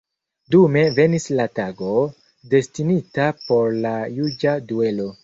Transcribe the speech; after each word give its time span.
Dume 0.53 0.81
venis 0.99 1.27
la 1.39 1.43
tago, 1.59 1.89
destinita 2.55 3.29
por 3.43 3.77
la 3.85 3.93
juĝa 4.17 4.57
duelo. 4.73 5.07